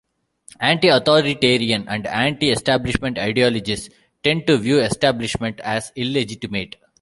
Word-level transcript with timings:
Anti-authoritarian 0.59 1.87
and 1.87 2.07
anti-establishment 2.07 3.19
ideologies 3.19 3.91
tend 4.23 4.47
to 4.47 4.57
view 4.57 4.79
establishments 4.79 5.61
as 5.63 5.91
illegitimate. 5.95 6.77